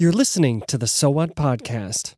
[0.00, 2.14] You're listening to the So What podcast.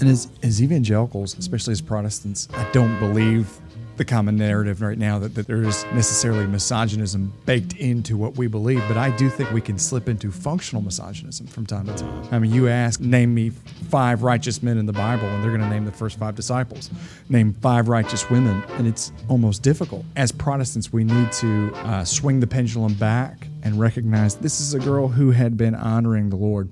[0.00, 3.48] And as, as evangelicals, especially as Protestants, I don't believe
[3.96, 8.46] the common narrative right now that, that there is necessarily misogynism baked into what we
[8.46, 12.28] believe, but I do think we can slip into functional misogynism from time to time.
[12.30, 15.62] I mean, you ask, name me five righteous men in the Bible, and they're going
[15.62, 16.90] to name the first five disciples.
[17.28, 20.04] Name five righteous women, and it's almost difficult.
[20.16, 24.78] As Protestants, we need to uh, swing the pendulum back and recognize this is a
[24.78, 26.70] girl who had been honoring the Lord.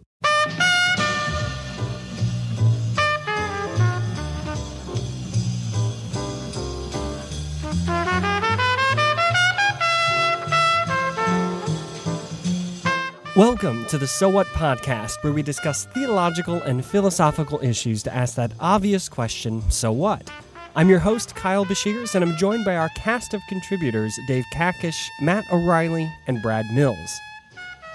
[13.41, 18.35] Welcome to the So What podcast, where we discuss theological and philosophical issues to ask
[18.35, 20.31] that obvious question so what?
[20.77, 25.09] I'm your host, Kyle Bashirs, and I'm joined by our cast of contributors Dave Kakish,
[25.23, 27.19] Matt O'Reilly, and Brad Mills.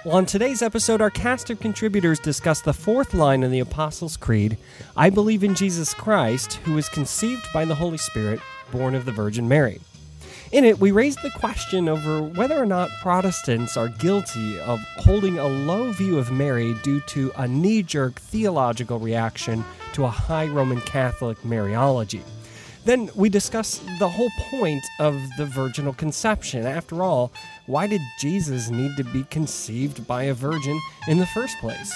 [0.04, 4.18] Well, on today's episode, our cast of contributors discuss the fourth line in the Apostles'
[4.18, 4.58] Creed
[4.98, 8.40] I believe in Jesus Christ, who was conceived by the Holy Spirit,
[8.72, 9.80] born of the Virgin Mary.
[10.56, 15.38] In it, we raised the question over whether or not Protestants are guilty of holding
[15.38, 20.46] a low view of Mary due to a knee jerk theological reaction to a high
[20.48, 22.22] Roman Catholic Mariology.
[22.86, 26.66] Then we discuss the whole point of the virginal conception.
[26.66, 27.34] After all,
[27.66, 31.94] why did Jesus need to be conceived by a virgin in the first place?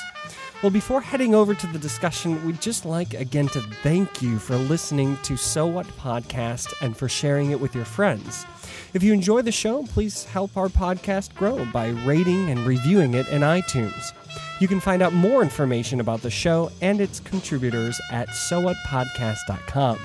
[0.61, 4.57] Well, before heading over to the discussion, we'd just like again to thank you for
[4.57, 8.45] listening to So What Podcast and for sharing it with your friends.
[8.93, 13.29] If you enjoy the show, please help our podcast grow by rating and reviewing it
[13.29, 14.11] in iTunes.
[14.59, 19.97] You can find out more information about the show and its contributors at sowhatpodcast.com.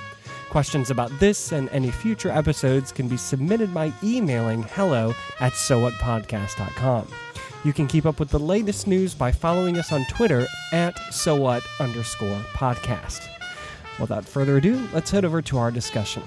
[0.51, 7.09] Questions about this and any future episodes can be submitted by emailing hello at sowhatpodcast.com.
[7.65, 11.63] You can keep up with the latest news by following us on Twitter at sowhat
[11.81, 13.27] underscore podcast.
[13.99, 16.23] Without further ado, let's head over to our discussion.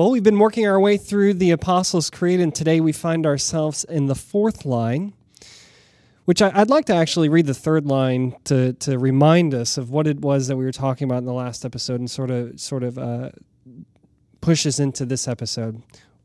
[0.00, 3.84] Well, we've been working our way through the Apostles' Creed, and today we find ourselves
[3.84, 5.12] in the fourth line,
[6.24, 9.90] which I, would like to actually read the third line to to remind us of
[9.90, 12.58] what it was that we were talking about in the last episode, and sort of
[12.58, 13.28] sort of uh,
[14.40, 15.82] push us into this episode.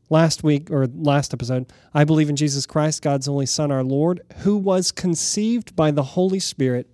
[0.08, 4.22] Last week or last episode, I believe in Jesus Christ, God's only Son, our Lord,
[4.38, 6.88] who was conceived by the Holy Spirit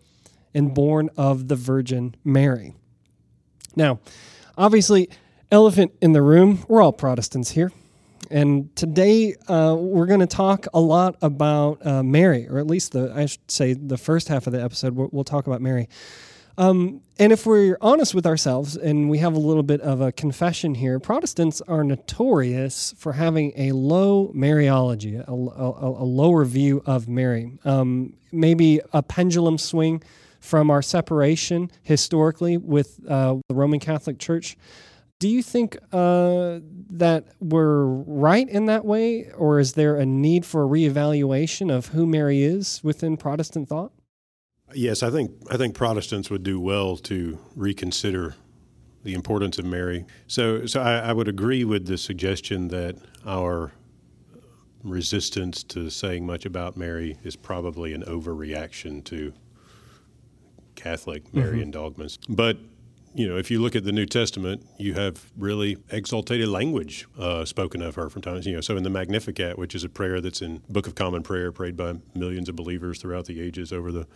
[0.52, 2.74] and born of the Virgin Mary.
[3.76, 4.00] Now,
[4.58, 5.08] obviously
[5.52, 6.64] elephant in the room.
[6.66, 7.70] We're all Protestants here.
[8.30, 12.92] And today uh, we're going to talk a lot about uh, Mary, or at least
[12.92, 14.94] the I should say the first half of the episode.
[14.94, 15.88] We'll, we'll talk about Mary.
[16.56, 20.12] Um, and if we're honest with ourselves, and we have a little bit of a
[20.12, 26.82] confession here, Protestants are notorious for having a low Mariology, a, a, a lower view
[26.86, 27.52] of Mary.
[27.64, 30.02] Um, maybe a pendulum swing
[30.40, 34.56] from our separation historically with uh, the Roman Catholic Church
[35.22, 36.58] do you think uh,
[36.90, 41.86] that we're right in that way, or is there a need for a reevaluation of
[41.86, 43.92] who Mary is within Protestant thought?
[44.74, 48.34] Yes, I think I think Protestants would do well to reconsider
[49.04, 50.06] the importance of Mary.
[50.26, 53.70] So, so I, I would agree with the suggestion that our
[54.82, 59.32] resistance to saying much about Mary is probably an overreaction to
[60.74, 61.80] Catholic Marian mm-hmm.
[61.80, 62.18] dogmas.
[62.28, 62.58] But
[63.14, 67.44] you know, if you look at the New Testament, you have really exaltated language uh,
[67.44, 68.46] spoken of her from times.
[68.46, 71.22] You know, so in the Magnificat, which is a prayer that's in Book of Common
[71.22, 74.06] Prayer, prayed by millions of believers throughout the ages over the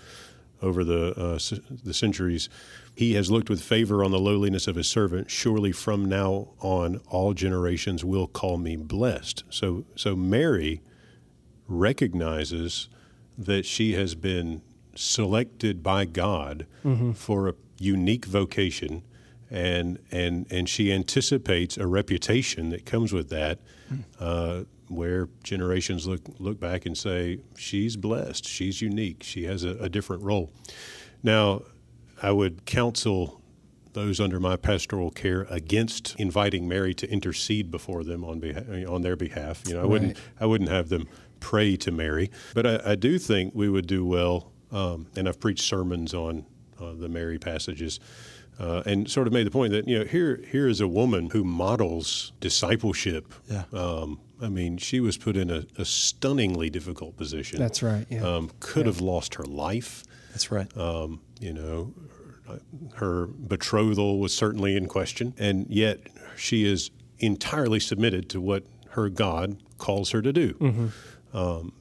[0.63, 1.39] over the uh,
[1.85, 2.49] the centuries,
[2.95, 5.31] he has looked with favor on the lowliness of his servant.
[5.31, 9.45] Surely from now on, all generations will call me blessed.
[9.51, 10.81] So, so Mary
[11.69, 12.89] recognizes
[13.37, 14.63] that she has been
[14.95, 17.13] selected by God mm-hmm.
[17.13, 19.03] for a unique vocation,
[19.51, 23.59] and and and she anticipates a reputation that comes with that,
[24.21, 29.71] uh, where generations look look back and say she's blessed, she's unique, she has a,
[29.79, 30.51] a different role.
[31.23, 31.63] Now,
[32.23, 33.43] I would counsel
[33.93, 39.03] those under my pastoral care against inviting Mary to intercede before them on behalf, on
[39.03, 39.63] their behalf.
[39.67, 39.91] You know, I right.
[39.91, 41.09] wouldn't I wouldn't have them
[41.41, 44.53] pray to Mary, but I, I do think we would do well.
[44.73, 46.45] Um, and I've preached sermons on
[46.81, 48.01] uh, the Mary passages.
[48.59, 51.31] uh, and sort of made the point that you know here here is a woman
[51.31, 53.35] who models discipleship.
[53.51, 53.65] Yeah.
[53.73, 57.59] Um, I mean, she was put in a, a stunningly difficult position.
[57.59, 58.07] That's right.
[58.11, 58.23] Yeah.
[58.23, 60.05] Um, could have lost her life.
[60.31, 60.75] That's right.
[60.77, 61.95] Um, you know,
[62.95, 66.01] her betrothal was certainly in question, and yet
[66.37, 70.53] she is entirely submitted to what her God calls her to do.
[70.55, 71.37] Mm-hmm.
[71.37, 71.73] Um,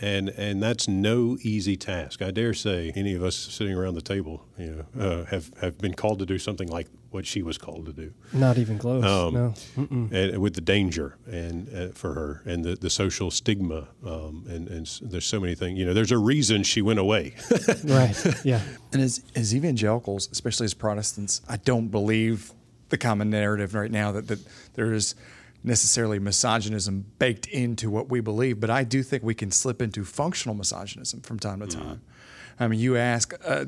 [0.00, 2.22] and and that's no easy task.
[2.22, 5.78] I dare say any of us sitting around the table, you know, uh, have have
[5.78, 8.12] been called to do something like what she was called to do.
[8.32, 9.04] Not even close.
[9.04, 9.54] Um, no.
[9.76, 10.12] Mm-mm.
[10.12, 14.68] And with the danger and uh, for her and the, the social stigma um, and
[14.68, 15.78] and there's so many things.
[15.78, 17.34] You know, there's a reason she went away.
[17.84, 18.44] right.
[18.44, 18.60] Yeah.
[18.92, 22.52] And as, as evangelicals, especially as Protestants, I don't believe
[22.88, 24.40] the common narrative right now that, that
[24.74, 25.14] there is
[25.64, 30.04] necessarily misogynism baked into what we believe, but I do think we can slip into
[30.04, 32.02] functional misogynism from time to time.
[32.60, 33.64] I mean, you ask uh,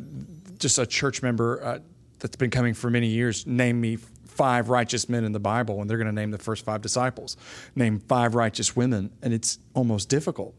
[0.58, 1.78] just a church member uh,
[2.19, 5.88] that's been coming for many years, name me five righteous men in the Bible, and
[5.88, 7.37] they're going to name the first five disciples.
[7.75, 10.54] Name five righteous women, and it's almost difficult.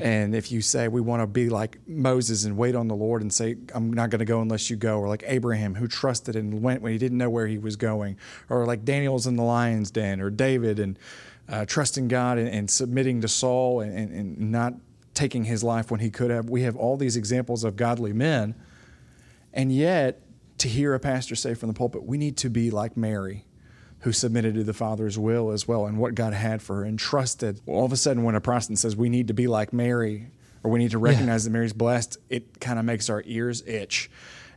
[0.00, 3.22] And if you say we want to be like Moses and wait on the Lord
[3.22, 6.36] and say, I'm not going to go unless you go, or like Abraham who trusted
[6.36, 8.16] and went when he didn't know where he was going,
[8.48, 10.98] or like Daniel's in the lion's den, or David and
[11.48, 14.74] uh, trusting God and, and submitting to Saul and, and, and not
[15.14, 16.48] taking his life when he could have.
[16.48, 18.54] We have all these examples of godly men.
[19.52, 20.22] And yet,
[20.58, 23.44] to hear a pastor say from the pulpit, we need to be like Mary,
[24.00, 26.98] who submitted to the Father's will as well and what God had for her and
[26.98, 27.60] trusted.
[27.66, 30.28] All of a sudden, when a Protestant says we need to be like Mary
[30.62, 34.10] or we need to recognize that Mary's blessed, it kind of makes our ears itch.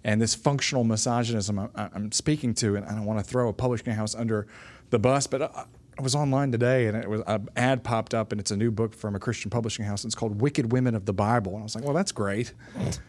[0.04, 3.54] And this functional misogynism I- I'm speaking to, and I don't want to throw a
[3.54, 4.48] publishing house under
[4.90, 5.66] the bus, but I,
[5.98, 8.72] I was online today and it was an ad popped up, and it's a new
[8.72, 10.04] book from a Christian publishing house.
[10.04, 11.54] and It's called Wicked Women of the Bible.
[11.54, 12.54] And I was like, well, that's great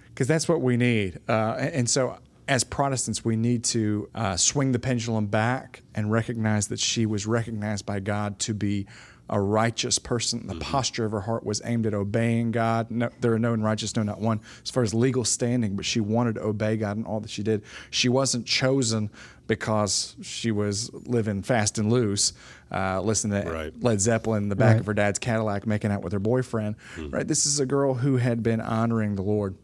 [0.09, 1.19] because that's what we need.
[1.29, 2.19] Uh, and, and so,
[2.53, 7.27] as Protestants, we need to uh, swing the pendulum back and recognize that she was
[7.27, 8.87] recognized by God to be
[9.31, 10.47] a righteous person.
[10.47, 12.91] The posture of her heart was aimed at obeying God.
[12.91, 16.01] No, there are no unrighteous, no, not one, as far as legal standing, but she
[16.01, 17.63] wanted to obey God in all that she did.
[17.91, 19.09] She wasn't chosen
[19.47, 22.35] because she was living fast and loose,
[22.71, 23.83] uh, listening to Right.
[23.83, 24.81] Led Zeppelin in the back Right.
[24.81, 26.77] of her dad's Cadillac, making out with her boyfriend.
[27.09, 27.27] Right?
[27.27, 29.55] This is a girl who had been honoring the Lord.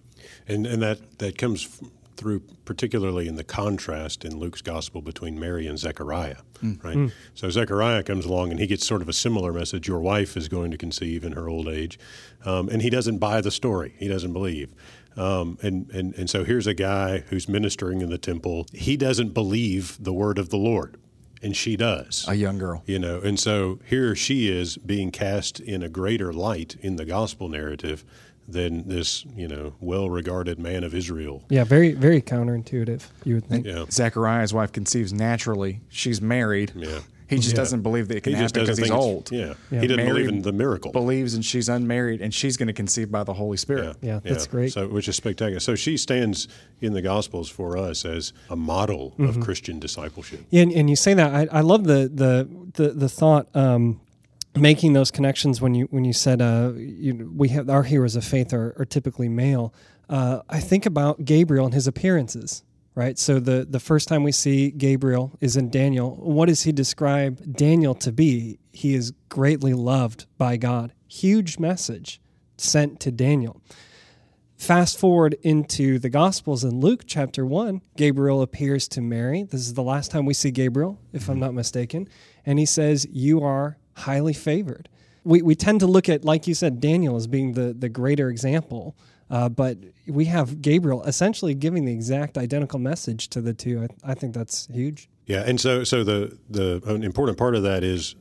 [0.47, 1.89] And and that that comes f-
[2.19, 6.43] through particularly in the contrast in Luke's gospel between Mary and Zechariah,
[6.83, 7.11] right?
[7.35, 10.49] So Zechariah comes along and he gets sort of a similar message: your wife is
[10.49, 11.99] going to conceive in her old age,
[12.45, 13.95] um, and he doesn't buy the story.
[13.99, 14.75] He doesn't believe.
[15.17, 18.67] Um, and, and, and so here's a guy who's ministering in the temple.
[18.73, 20.97] He doesn't believe the word of the Lord,
[21.43, 22.83] and she does A young girl.
[22.87, 27.05] you know and so here she is being cast in a greater light in the
[27.05, 28.05] gospel narrative
[28.49, 31.65] than this you know well-regarded man of israel Yeah.
[31.65, 33.03] Very, very counterintuitive.
[33.25, 33.67] You would think.
[33.67, 35.81] yeah Zechariah's wife conceives naturally.
[35.91, 36.73] She's married.
[36.75, 37.01] Yeah.
[37.29, 37.57] He just Yeah.
[37.57, 39.31] doesn't believe that it can he happen because he's old.
[39.31, 39.53] yeah.
[39.71, 39.81] Yeah.
[39.83, 42.73] he doesn't Mary believe in the miracle Believes and she's unmarried and she's going to
[42.73, 43.97] conceive by the Holy Spirit.
[44.01, 44.73] Yeah, that's great.
[44.73, 45.61] So, which is spectacular.
[45.61, 46.49] So she stands
[46.81, 49.25] in the Gospels for us as a model Mm-hmm.
[49.29, 50.41] of Christian discipleship.
[50.49, 52.49] Yeah, and, and you say that I, I love the the
[52.83, 54.01] the, the thought um,
[54.61, 58.25] making those connections when you when you said uh, you, we have our heroes of
[58.25, 59.73] faith are, are typically male.
[60.09, 62.63] Uh, I think about Gabriel and his appearances.
[62.95, 66.17] Right, so the the first time we see Gabriel is in Daniel.
[66.17, 68.59] What does he describe Daniel to be?
[68.73, 70.93] He is greatly loved by God.
[71.07, 72.21] Huge message
[72.57, 73.63] sent to Daniel.
[74.57, 79.45] Fast forward into the Gospels in Luke chapter 1, Gabriel appears to Mary.
[79.45, 82.09] This is the last time we see Gabriel, if I'm not mistaken.
[82.45, 84.89] And he says, You are highly favored.
[85.25, 88.31] We, we tend to look at, like you said, Daniel as being the, the greater
[88.31, 88.97] example,
[89.31, 89.77] uh, but
[90.07, 93.87] we have Gabriel essentially giving the exact identical message to the two.
[94.05, 95.09] I, I think that's huge.
[95.27, 98.15] Yeah, and so so the the an important part of that is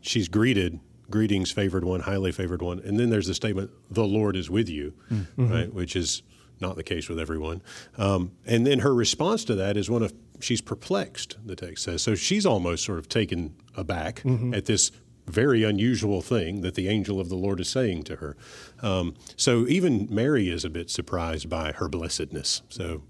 [0.00, 4.34] she's greeted, greetings, favored one, highly favored one, and then there's the statement, "The Lord
[4.34, 4.94] is with you,"
[5.36, 6.22] right, which is
[6.60, 7.60] not the case with everyone.
[7.98, 11.36] Um, and then her response to that is one of she's perplexed.
[11.44, 14.22] The text says so she's almost sort of taken aback
[14.54, 14.90] at this
[15.26, 18.36] very unusual thing that the angel of the Lord is saying to her.
[18.82, 22.62] Um, so even Mary is a bit surprised by her blessedness.
[22.68, 23.02] So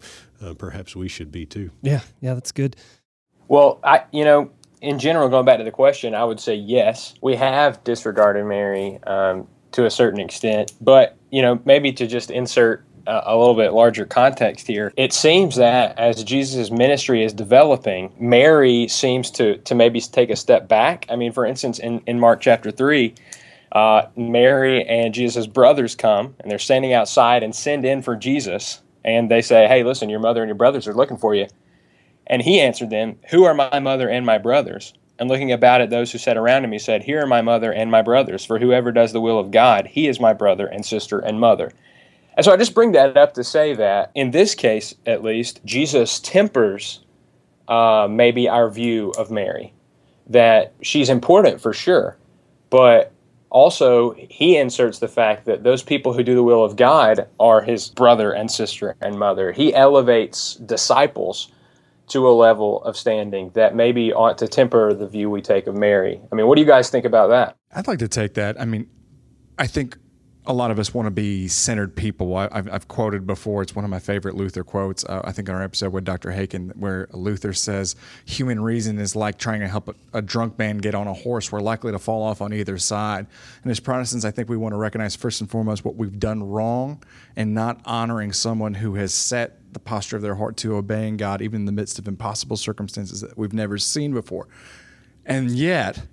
[0.42, 1.70] uh, perhaps we should be too.
[1.82, 2.76] Yeah, yeah, that's good.
[3.48, 7.14] Well, I you know, in general, going back to the question, I would say yes.
[7.20, 12.30] We have disregarded Mary um, to a certain extent, but you know, maybe to just
[12.30, 18.12] insert a, little bit larger context here, it seems that as Jesus' ministry is developing,
[18.18, 21.06] Mary seems to to maybe take a step back.
[21.10, 23.14] I mean, for instance, in in Mark chapter three.
[23.72, 28.82] Uh, Mary and Jesus' brothers come and they're standing outside and send in for Jesus.
[29.04, 31.46] And they say, Hey, listen, your mother and your brothers are looking for you
[32.26, 34.94] And he answered them, Who are my mother and my brothers?
[35.18, 37.72] And looking about at those who sat around him, he said, Here are my mother
[37.72, 40.86] and my brothers, for whoever does the will of God, he is my brother and
[40.86, 41.72] sister and mother.
[42.36, 45.60] And so I just bring that up to say that, in this case at least,
[45.64, 47.00] Jesus tempers
[47.68, 49.72] uh, maybe our view of Mary,
[50.28, 52.16] that she's important for sure,
[52.70, 53.12] but
[53.50, 57.62] also he inserts the fact that those people who do the will of God are
[57.62, 59.52] his brother and sister and mother.
[59.52, 61.52] He elevates disciples
[62.08, 65.74] to a level of standing that maybe ought to temper the view we take of
[65.74, 66.20] Mary.
[66.30, 67.56] I mean, what do you guys think about that?
[67.74, 68.60] I'd like to take that.
[68.60, 68.90] I mean,
[69.58, 69.96] I think
[70.46, 72.36] a lot of us want to be centered people.
[72.36, 73.62] I, have I've quoted before.
[73.62, 75.04] It's one of my favorite Luther quotes.
[75.04, 76.30] Uh, I think in our episode with Dr.
[76.30, 77.96] Haken, where Luther says,
[78.26, 81.50] "Human reason is like trying to help a, a, drunk man get on a horse.
[81.50, 83.26] We're likely to fall off on either side."
[83.62, 86.42] And as Protestants, I think we want to recognize first and foremost what we've done
[86.42, 87.02] wrong,
[87.36, 91.40] and not honoring someone who has set the posture of their heart to obeying God,
[91.40, 94.48] even in the midst of impossible circumstances that we've never seen before.
[95.26, 96.06] And yet,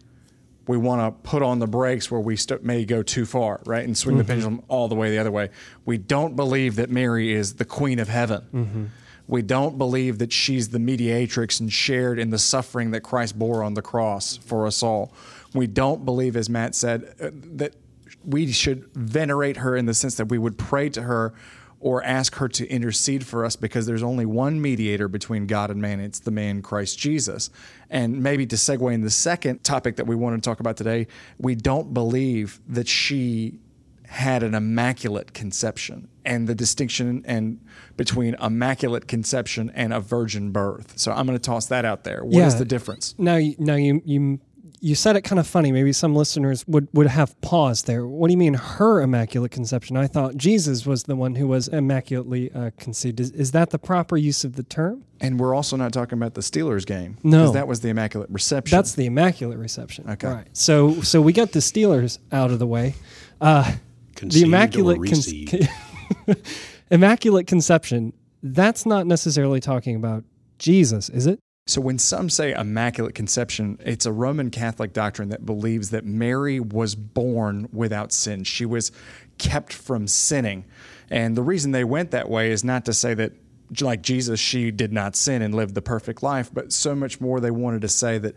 [0.72, 3.84] we want to put on the brakes where we st- may go too far, right?
[3.84, 4.20] And swing mm-hmm.
[4.20, 5.50] the pendulum all the way the other way.
[5.86, 8.48] We don't believe that Mary is the queen of heaven.
[8.54, 8.86] Mm-hmm.
[9.28, 13.64] We don't believe that she's the mediatrix and shared in the suffering that Christ bore
[13.64, 15.14] on the cross for us all.
[15.54, 17.76] We don't believe, as Matt said, uh, that
[18.24, 21.34] we should venerate her in the sense that we would pray to her
[21.82, 25.82] or ask her to intercede for us because there's only one mediator between God and
[25.82, 26.00] man.
[26.00, 27.50] It's the man Christ Jesus.
[27.90, 31.08] And maybe to segue in the second topic that we want to talk about today,
[31.40, 33.60] we don't believe that she
[34.06, 37.60] had an immaculate conception and the distinction and
[37.98, 41.00] between immaculate conception and a virgin birth.
[41.00, 42.24] So I'm going to toss that out there.
[42.24, 42.48] What yeah.
[42.48, 43.16] is the difference?
[43.18, 44.40] Now, now you you
[44.80, 45.72] you said it kind of funny.
[45.72, 48.06] Maybe some listeners would, would have paused there.
[48.06, 49.98] What do you mean, her immaculate conception?
[49.98, 53.20] I thought Jesus was the one who was immaculately uh, conceived.
[53.20, 55.06] Is, is that the proper use of the term?
[55.20, 57.18] And we're also not talking about the Steelers game.
[57.24, 58.76] No, because that was the immaculate reception.
[58.76, 60.10] That's the immaculate reception.
[60.10, 60.48] Okay, right.
[60.54, 62.96] So so we got the Steelers out of the way.
[63.40, 63.76] Uh,
[64.20, 66.36] the immaculate con-
[66.92, 68.14] immaculate conception.
[68.44, 70.24] That's not necessarily talking about
[70.58, 71.40] Jesus, is it?
[71.68, 76.60] So, when some say immaculate conception, it's a Roman Catholic doctrine that believes that Mary
[76.60, 78.44] was born without sin.
[78.44, 78.92] She was
[79.38, 80.66] kept from sinning.
[81.10, 83.34] And the reason they went that way is not to say that,
[83.80, 87.40] like Jesus, she did not sin and lived the perfect life, but so much more
[87.40, 88.36] they wanted to say that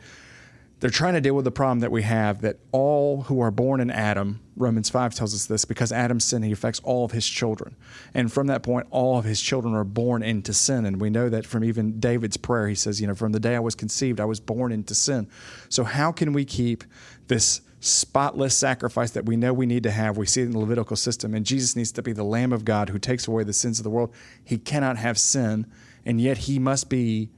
[0.85, 3.81] they're trying to deal with the problem that we have that all who are born
[3.81, 7.27] in Adam, Romans 5 tells us this, because Adam's sin, he affects all of his
[7.27, 7.75] children.
[8.13, 10.85] And from that point, all of his children are born into sin.
[10.85, 13.57] And we know that from even David's prayer, he says, you know, from the day
[13.57, 15.27] I was conceived, I was born into sin.
[15.71, 16.85] So, how can we keep
[17.29, 20.19] this spotless sacrifice that we know we need to have?
[20.19, 22.67] We see it in the Levitical system, and Jesus needs to be the Lamb of
[22.67, 24.13] God who takes away the sins of the world.
[24.45, 25.65] He cannot have sin,
[26.05, 27.31] and yet he must be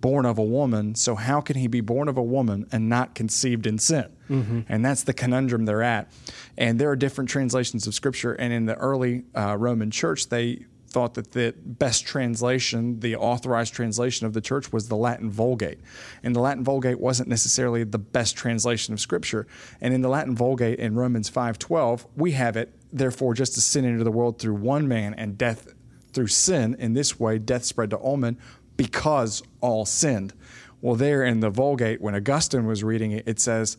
[0.00, 0.94] born of a woman.
[0.94, 4.06] So how can he be born of a woman and not conceived in sin?
[4.30, 4.60] Mm-hmm.
[4.68, 6.10] And that's the conundrum they're at.
[6.56, 8.32] And there are different translations of Scripture.
[8.34, 13.74] And in the early uh, Roman Church, they thought that the best translation, the authorized
[13.74, 15.80] translation of the church, was the Latin Vulgate.
[16.22, 19.46] And the Latin Vulgate wasn't necessarily the best translation of Scripture.
[19.80, 23.84] And in the Latin Vulgate in Romans 5:12, we have it, therefore, just as sin
[23.84, 25.68] entered the world through one man and death
[26.14, 28.38] through sin, in this way death spread to all men
[28.76, 30.34] because all sinned.
[30.80, 33.76] Well, there in the Vulgate, when Augustine was reading it, it says,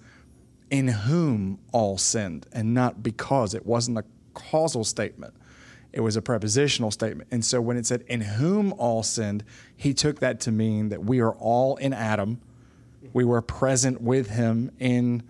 [0.69, 3.53] in whom all sinned, and not because.
[3.53, 5.33] It wasn't a causal statement,
[5.93, 7.29] it was a prepositional statement.
[7.31, 9.43] And so when it said, in whom all sinned,
[9.75, 12.41] he took that to mean that we are all in Adam.
[13.13, 15.23] We were present with him in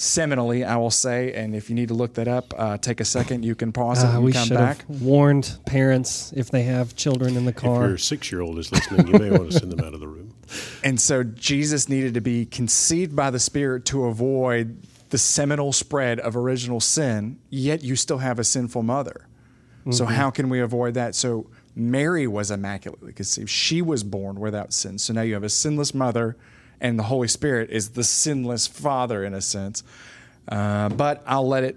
[0.00, 1.34] seminally, I will say.
[1.34, 3.44] And if you need to look that up, uh, take a second.
[3.44, 4.86] You can pause it uh, and we come should back.
[4.88, 7.84] Have warned parents if they have children in the car.
[7.84, 10.00] If your six year old is listening, you may want to send them out of
[10.00, 10.34] the room.
[10.82, 16.18] And so Jesus needed to be conceived by the Spirit to avoid the seminal spread
[16.18, 19.28] of original sin, yet you still have a sinful mother.
[19.82, 19.92] Mm-hmm.
[19.92, 21.14] So, how can we avoid that?
[21.14, 23.48] So, Mary was immaculately conceived.
[23.48, 24.98] She was born without sin.
[24.98, 26.36] So now you have a sinless mother
[26.80, 29.82] and the Holy Spirit is the sinless Father in a sense.
[30.48, 31.76] Uh, but I'll let it.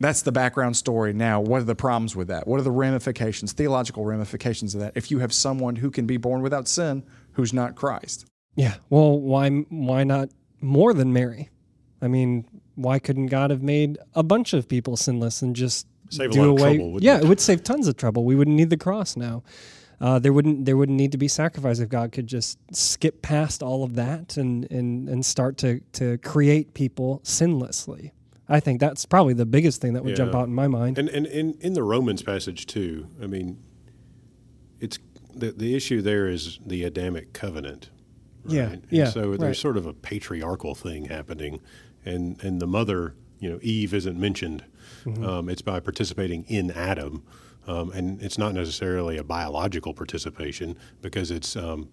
[0.00, 1.12] That's the background story.
[1.12, 2.46] Now, what are the problems with that?
[2.46, 4.92] What are the ramifications, theological ramifications of that?
[4.94, 7.02] If you have someone who can be born without sin,
[7.32, 8.26] who's not Christ.
[8.54, 8.74] Yeah.
[8.90, 10.30] Well, why why not
[10.60, 11.50] more than Mary?
[12.00, 12.44] I mean,
[12.76, 16.76] why couldn't God have made a bunch of people sinless and just save do away?
[16.76, 17.24] Trouble, yeah, it?
[17.24, 18.24] it would save tons of trouble.
[18.24, 19.42] We wouldn't need the cross now
[20.00, 23.62] uh, there wouldn't there wouldn't need to be sacrifice if God could just skip past
[23.62, 28.12] all of that and and and start to to create people sinlessly.
[28.48, 30.24] I think that's probably the biggest thing that would yeah.
[30.24, 30.98] jump out in my mind.
[30.98, 33.08] And and in in the Romans passage too.
[33.22, 33.58] I mean,
[34.80, 34.98] it's
[35.34, 37.90] the, the issue there is the Adamic covenant.
[38.46, 38.84] Yeah, right?
[38.88, 39.40] yeah, And so right.
[39.40, 41.60] there's sort of a patriarchal thing happening,
[42.04, 44.64] and and the mother, you know, Eve isn't mentioned.
[45.04, 45.24] Mm-hmm.
[45.24, 47.24] Um, it's by participating in Adam,
[47.68, 51.88] um, and it's not necessarily a biological participation because it's um,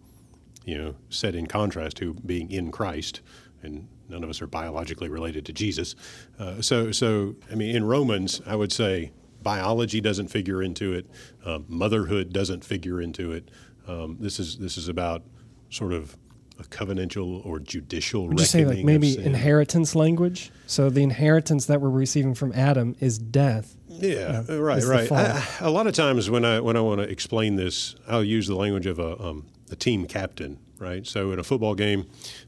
[0.63, 3.21] you know set in contrast to being in Christ,
[3.61, 5.95] and none of us are biologically related to Jesus.
[6.39, 9.11] Uh, so so I mean, in Romans, I would say
[9.43, 11.05] biology doesn't figure into it,
[11.45, 13.51] um, motherhood doesn't figure into it.
[13.87, 15.23] Um, this is this is about
[15.69, 16.15] sort of
[16.59, 18.27] a covenantal or judicial.
[18.27, 20.51] Would you say like maybe inheritance language?
[20.67, 23.75] So the inheritance that we're receiving from Adam is death.
[23.87, 25.11] Yeah, Yeah, uh, right, right.
[25.11, 28.47] I, a lot of times when I when I want to explain this, I'll use
[28.47, 31.05] the language of a, um, a team captain, right?
[31.07, 32.05] So in a football game,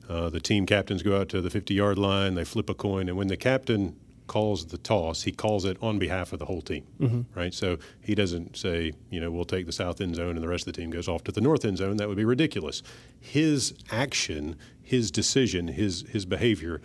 [0.10, 3.08] uh, the team captains go out to the 50 yard line, they flip a coin,
[3.08, 3.96] and when the captain
[4.28, 7.40] calls the toss, he calls it on behalf of the whole team, Mm-hmm.
[7.40, 7.54] right?
[7.54, 10.68] So he doesn't say, you know, we'll take the south end zone and the rest
[10.68, 11.98] of the team goes off to the north end zone.
[11.98, 12.84] That would be ridiculous.
[13.20, 16.82] His action, his decision, his his behavior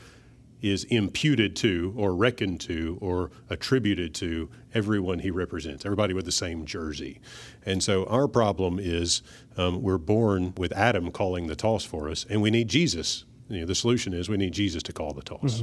[0.61, 6.31] is imputed to or reckoned to or attributed to everyone he represents, everybody with the
[6.31, 7.21] same jersey.
[7.67, 9.23] And so our problem is
[9.57, 13.25] um, we're born with Adam calling the toss for us, and we need Jesus.
[13.49, 15.63] You know, the solution is we need Jesus to call the toss.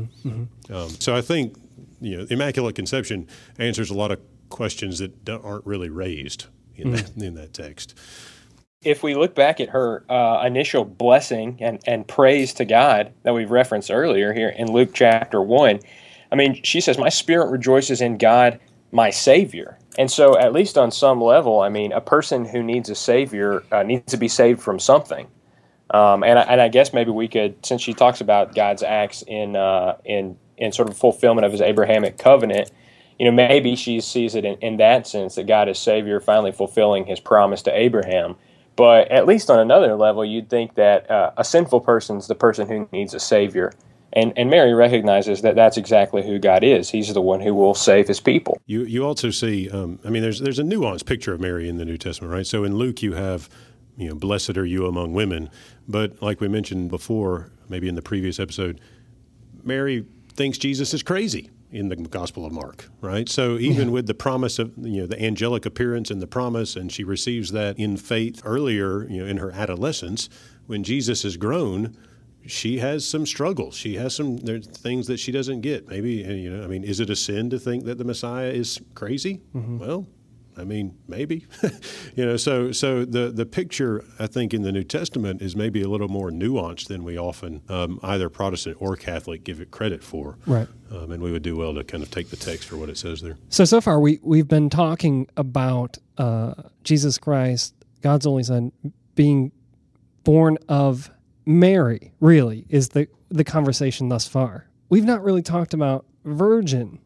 [0.69, 1.55] Um, so I think
[2.01, 4.19] you know, Immaculate Conception answers a lot of
[4.49, 6.45] questions that don't- aren't really raised
[6.75, 7.93] in, that, in that text.
[8.81, 13.33] if we look back at her uh, initial blessing and, and praise to God that
[13.33, 15.79] we've referenced earlier here in Luke chapter 1,
[16.31, 18.59] I mean, she says, My spirit rejoices in God,
[18.91, 19.77] my Savior.
[19.97, 23.63] And so, at least on some level, I mean, a person who needs a Savior
[23.71, 25.27] uh, needs to be saved from something.
[25.91, 29.23] Um, and, I, and I guess maybe we could, since she talks about God's acts
[29.23, 32.71] in, uh, in, in sort of fulfillment of his Abrahamic covenant,
[33.17, 36.51] you know, maybe she sees it in, in that sense that God is Savior, finally
[36.51, 38.35] fulfilling his promise to Abraham.
[38.75, 42.67] But at least on another level, you'd think that uh, a sinful person's the person
[42.67, 43.73] who needs a Savior.
[44.13, 46.89] And, and Mary recognizes that that's exactly who God is.
[46.89, 48.59] He's the one who will save his people.
[48.65, 51.77] You you also see, um, I mean, there's there's a nuanced picture of Mary in
[51.77, 52.47] the New Testament, right?
[52.47, 53.49] So in Luke, you have,
[53.97, 55.49] you know, blessed are you among women,
[55.87, 58.79] but like we mentioned before, maybe in the previous episode,
[59.63, 60.05] Mary
[60.39, 63.27] thinks Jesus is crazy in the Gospel of Mark, right?
[63.27, 66.89] So even with the promise of you know the angelic appearance and the promise, and
[66.89, 70.29] she receives that in faith earlier, you know, in her adolescence,
[70.65, 71.97] when Jesus is grown.
[72.45, 73.75] She has some struggles.
[73.75, 75.89] She has some there's things that she doesn't get.
[75.89, 76.63] Maybe you know.
[76.63, 79.41] I mean, is it a sin to think that the Messiah is crazy?
[79.53, 79.77] Mm-hmm.
[79.77, 80.07] Well,
[80.59, 81.45] I mean, maybe.
[82.15, 85.81] you know, so so the the picture I think in the New Testament is maybe
[85.81, 90.03] a little more nuanced than we often um, either Protestant or Catholic give it credit
[90.03, 90.37] for.
[90.45, 90.67] Right.
[90.91, 92.97] Um, and we would do well to kind of take the text for what it
[92.97, 93.37] says there.
[93.49, 98.71] So so far we we've been talking about uh, Jesus Christ, God's only Son,
[99.15, 99.51] being
[100.23, 101.09] born of
[101.45, 102.13] Mary.
[102.19, 104.67] Really, is the the conversation thus far.
[104.89, 106.99] We've not really talked about Virgin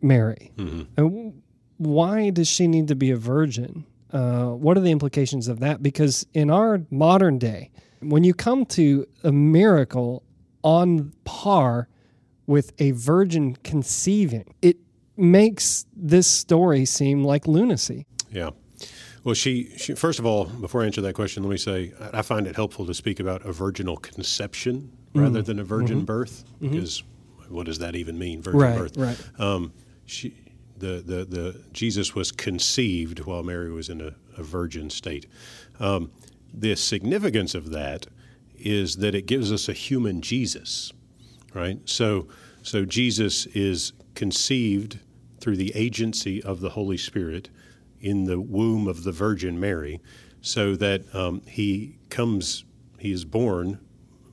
[0.00, 0.52] Mary.
[0.56, 1.32] And w-
[1.78, 3.84] why does she need to be a virgin?
[4.12, 5.82] Uh, what are the implications of that?
[5.82, 10.22] Because in our modern day, when you come to a miracle
[10.62, 11.88] on par
[12.46, 14.76] with a virgin conceiving, it
[15.16, 18.06] makes this story seem like lunacy.
[18.30, 18.50] Yeah.
[19.24, 22.22] Well, she, she first of all, before I answer that question, let me say I
[22.22, 27.02] find it helpful to speak about a virginal conception rather than a virgin birth because
[27.48, 28.96] what does that even mean, virgin Right, birth?
[28.96, 29.40] right.
[29.40, 29.72] Um,
[30.06, 30.34] she,
[30.78, 35.26] the, the, the Jesus was conceived while Mary was in a, a virgin state.
[35.80, 36.10] Um,
[36.52, 38.06] the significance of that
[38.56, 40.92] is that it gives us a human Jesus,
[41.54, 41.78] right?
[41.84, 42.28] So,
[42.62, 44.98] so Jesus is conceived
[45.40, 47.50] through the agency of the Holy Spirit
[48.00, 50.00] in the womb of the Virgin Mary,
[50.40, 52.64] so that um, he comes,
[52.98, 53.80] he is born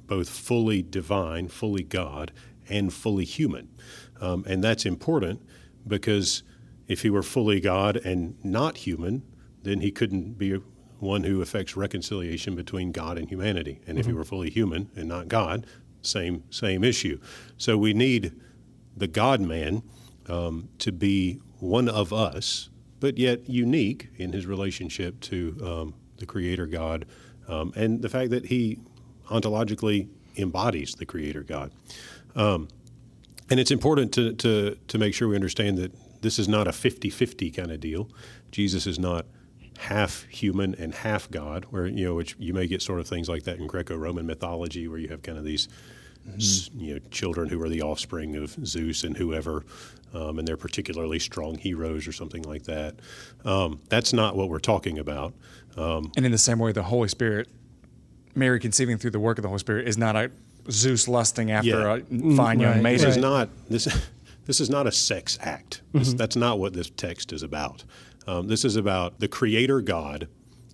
[0.08, 2.31] both fully divine, fully God,
[2.69, 3.69] and fully human.
[4.21, 5.41] Um, and that's important
[5.88, 6.43] because
[6.88, 9.24] if he were fully God and not human,
[9.63, 10.60] then he couldn't be
[11.00, 13.82] one who affects reconciliation between God and humanity.
[13.88, 15.65] And if he were fully human and not God,
[16.02, 17.19] same same issue.
[17.58, 18.34] So we need
[18.95, 19.84] the God man
[20.28, 22.69] um, to be one of us,
[23.00, 27.06] but yet unique in his relationship to um, the Creator God,
[27.48, 28.80] um, and the fact that he
[29.30, 31.71] ontologically embodies the Creator God.
[33.49, 36.71] And it's important to, to, to make sure we understand that this is not a
[36.71, 38.10] 50 50 kind of deal.
[38.51, 39.25] Jesus is not
[39.77, 43.29] half human and half God, where, you know, which you may get sort of things
[43.29, 45.67] like that in Greco Roman mythology, where you have kind of these
[46.27, 46.79] mm-hmm.
[46.79, 49.65] you know children who are the offspring of Zeus and whoever,
[50.13, 52.95] um, and they're particularly strong heroes or something like that.
[53.43, 55.34] Um, that's not what we're talking about.
[55.77, 57.49] Um, and in the same way, the Holy Spirit,
[58.34, 60.31] Mary conceiving through the work of the Holy Spirit, is not a
[60.69, 61.95] Zeus lusting after yeah.
[61.95, 63.06] a mm, fine young right, maiden.
[63.06, 63.88] This is not this.
[64.45, 65.82] This is not a sex act.
[65.91, 66.17] This, mm-hmm.
[66.17, 67.84] That's not what this text is about.
[68.28, 70.28] Um, this is about the Creator God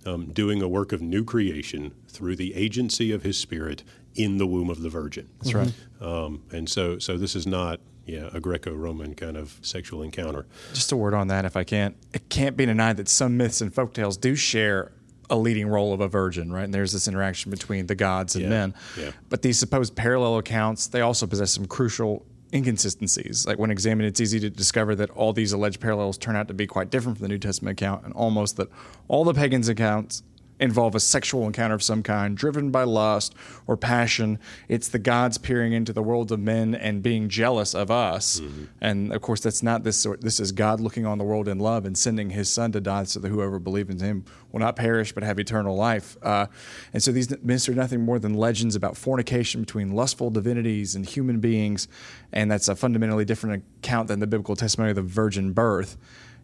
[0.04, 3.82] um, doing a work of new creation through the agency of His Spirit
[4.14, 5.28] in the womb of the Virgin.
[5.40, 5.72] That's right.
[6.00, 10.46] Um, and so, so this is not yeah, a Greco-Roman kind of sexual encounter.
[10.74, 11.96] Just a word on that, if I can't.
[12.12, 14.92] It can't be denied that some myths and folktales do share
[15.32, 16.64] a leading role of a virgin, right?
[16.64, 18.74] And there's this interaction between the gods and yeah, men.
[18.98, 19.12] Yeah.
[19.30, 23.46] But these supposed parallel accounts, they also possess some crucial inconsistencies.
[23.46, 26.54] Like when examined, it's easy to discover that all these alleged parallels turn out to
[26.54, 28.68] be quite different from the New Testament account, and almost that
[29.08, 30.22] all the pagans' accounts
[30.62, 33.34] involve a sexual encounter of some kind, driven by lust
[33.66, 34.38] or passion.
[34.68, 38.40] It's the gods peering into the world of men and being jealous of us.
[38.40, 38.64] Mm-hmm.
[38.80, 40.20] And of course, that's not this sort.
[40.20, 43.04] This is God looking on the world in love and sending His Son to die,
[43.04, 46.16] so that whoever believes in Him will not perish but have eternal life.
[46.22, 46.46] Uh,
[46.92, 51.04] and so these myths are nothing more than legends about fornication between lustful divinities and
[51.04, 51.88] human beings,
[52.32, 55.96] and that's a fundamentally different account than the biblical testimony of the virgin birth.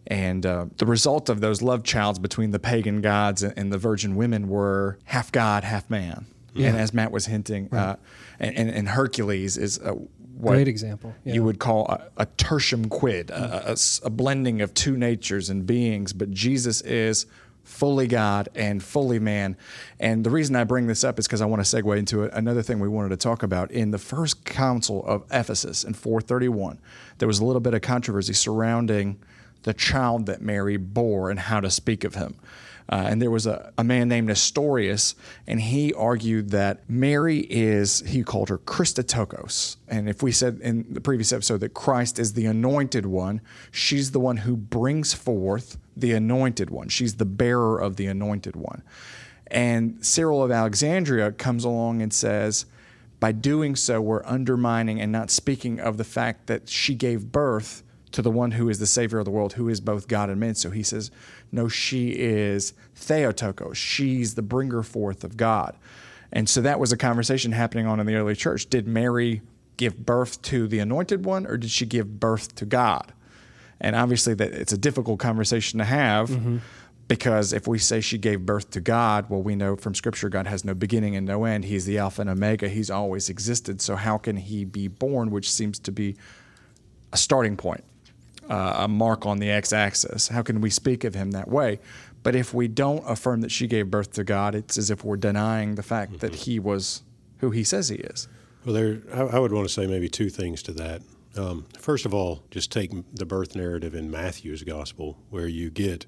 [0.07, 4.17] And uh, the result of those love childs between the pagan gods and the virgin
[4.17, 6.27] women were half God, half man.
[6.55, 6.69] Yeah.
[6.69, 7.91] And as Matt was hinting, right.
[7.91, 7.97] uh,
[8.41, 11.35] and, and, Hercules is a, what great example yeah.
[11.35, 15.67] you would call a, a tertium quid, a, a, a, blending of two natures and
[15.67, 16.13] beings.
[16.13, 17.27] But Jesus is
[17.69, 19.57] fully God and fully man.
[20.01, 22.33] And the reason I bring this up is because I want to segue into it.
[22.33, 23.71] another thing we wanted to talk about.
[23.71, 26.81] In the first council of Ephesus in 431,
[27.19, 29.21] there was a little bit of controversy surrounding
[29.63, 32.37] the child that Mary bore and how to speak of him.
[32.91, 35.15] Uh, and there was a, a man named Nestorius,
[35.47, 39.77] and he argued that Mary is, he called her Christotokos.
[39.89, 44.13] And if we said in the previous episode that Christ is the anointed one, she's
[44.13, 46.89] the one who brings forth the anointed one.
[46.89, 48.83] She's the bearer of the anointed one.
[49.49, 52.65] And Cyril of Alexandria comes along and says,
[53.21, 57.83] by doing so, we're undermining and not speaking of the fact that she gave birth
[58.13, 60.41] to the one who is the Savior of the world, who is both God and
[60.41, 60.55] man.
[60.55, 61.11] So he says,
[61.53, 63.77] No, she is Theotokos.
[63.77, 65.77] She's the bringer forth of God.
[66.33, 68.69] And so that was a conversation happening on in the early church.
[68.69, 69.43] Did Mary
[69.77, 73.13] give birth to the anointed one, or did she give birth to God?
[73.81, 76.29] And obviously, that it's a difficult conversation to have.
[76.31, 76.59] Mm-hmm.
[77.07, 80.47] Because if we say she gave birth to God, well, we know from Scripture God
[80.47, 81.65] has no beginning and no end.
[81.65, 82.69] He's the Alpha and Omega.
[82.69, 83.81] He's always existed.
[83.81, 86.17] So, how can he be born, which seems to be
[87.11, 87.83] a starting point?
[88.49, 90.29] Uh, a mark on the x axis.
[90.29, 91.81] How can we speak of him that way?
[92.23, 95.17] But if we don't affirm that she gave birth to God, it's as if we're
[95.17, 96.27] denying the fact mm-hmm.
[96.27, 97.03] that he was
[97.39, 98.29] who he says he is.
[98.65, 101.03] Well, there, I, I would want to say maybe two things to that.
[101.37, 106.07] Um, first of all, just take the birth narrative in Matthew's gospel, where you get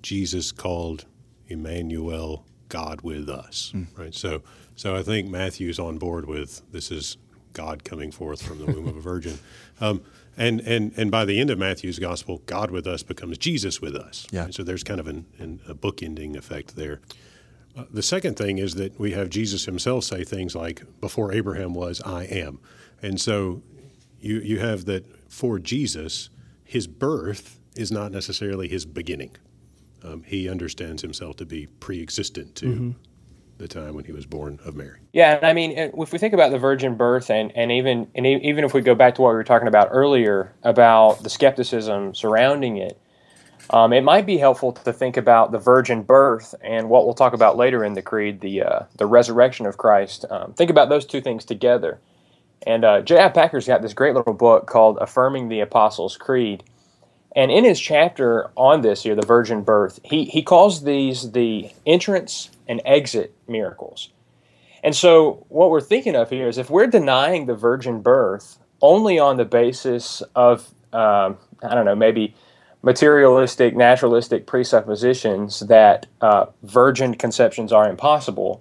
[0.00, 1.04] Jesus called
[1.48, 3.86] Emmanuel, God with us, mm.
[3.96, 4.14] right?
[4.14, 4.42] So,
[4.76, 7.18] so I think Matthew's on board with this is
[7.52, 9.38] God coming forth from the womb of a virgin.
[9.80, 10.02] Um,
[10.36, 13.94] and, and, and by the end of Matthew's gospel, God with us becomes Jesus with
[13.94, 14.26] us.
[14.30, 14.48] Yeah.
[14.50, 17.00] so there's kind of an, an, a bookending effect there.
[17.76, 21.74] Uh, the second thing is that we have Jesus himself say things like, Before Abraham
[21.74, 22.60] was, I am.
[23.00, 23.62] And so
[24.20, 26.30] you, you have that for Jesus,
[26.64, 29.36] his birth is not necessarily his beginning.
[30.04, 32.90] Um, he understands himself to be pre existent to mm-hmm
[33.62, 34.98] the time when he was born of Mary.
[35.12, 38.26] Yeah, and I mean, if we think about the virgin birth, and, and even and
[38.26, 42.14] even if we go back to what we were talking about earlier about the skepticism
[42.14, 43.00] surrounding it,
[43.70, 47.32] um, it might be helpful to think about the virgin birth and what we'll talk
[47.32, 50.24] about later in the creed, the uh, the resurrection of Christ.
[50.28, 52.00] Um, think about those two things together.
[52.64, 53.28] And uh, J.I.
[53.30, 56.64] Packer's got this great little book called "Affirming the Apostles' Creed."
[57.34, 61.70] And in his chapter on this here, the virgin birth, he, he calls these the
[61.86, 64.08] entrance and exit miracles.
[64.82, 69.18] And so, what we're thinking of here is if we're denying the virgin birth only
[69.18, 72.34] on the basis of, um, I don't know, maybe
[72.82, 78.60] materialistic, naturalistic presuppositions that uh, virgin conceptions are impossible,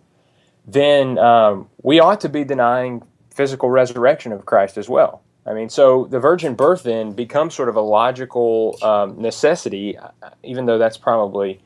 [0.68, 5.24] then um, we ought to be denying physical resurrection of Christ as well.
[5.44, 9.98] I mean, so the virgin birth then becomes sort of a logical um, necessity,
[10.44, 11.62] even though that's probably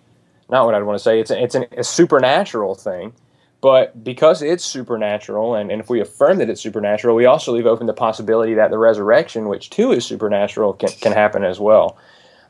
[0.49, 1.19] not what I'd want to say.
[1.19, 3.13] It's a, it's an, a supernatural thing,
[3.61, 7.65] but because it's supernatural, and, and if we affirm that it's supernatural, we also leave
[7.65, 11.97] open the possibility that the resurrection, which too is supernatural, can, can happen as well.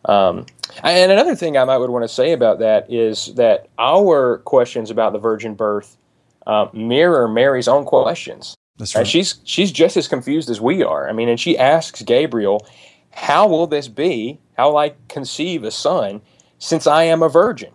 [0.06, 0.46] Um,
[0.84, 4.92] and another thing I might would want to say about that is that our questions
[4.92, 5.98] about the virgin birth
[6.46, 8.56] uh, mirror Mary's own questions.
[8.78, 9.08] That's right.
[9.08, 11.10] she's she's just as confused as we are.
[11.10, 12.68] I mean, and she asks Gabriel,
[13.12, 14.40] "How will this be?
[14.58, 16.22] How will I conceive a son
[16.60, 17.72] since I am a virgin?"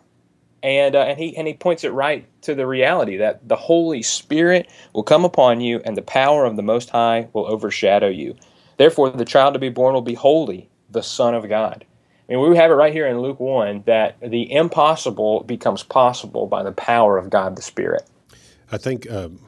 [0.63, 4.03] And uh, and he and he points it right to the reality that the Holy
[4.03, 8.37] Spirit will come upon you, and the power of the Most High will overshadow you.
[8.77, 11.85] Therefore, the child to be born will be holy, the Son of God.
[12.29, 16.47] I mean, we have it right here in Luke 1 that the impossible becomes possible
[16.47, 18.09] by the power of God the Spirit.
[18.71, 19.41] I think um,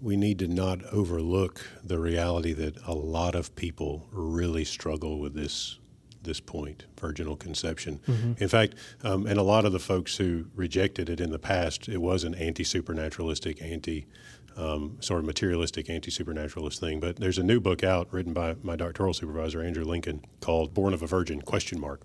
[0.00, 5.34] we need to not overlook the reality that a lot of people really struggle with
[5.34, 5.78] this
[6.24, 8.00] this point, virginal conception.
[8.38, 11.88] In fact, um, and a lot of the folks who rejected it in the past,
[11.88, 14.06] it was an anti supernaturalistic, anti
[14.56, 17.00] um, sort of materialistic, anti supernaturalist thing.
[17.00, 20.94] But there's a new book out written by my doctoral supervisor Andrew Lincoln called "Born
[20.94, 22.00] of a Virgin?" question mark,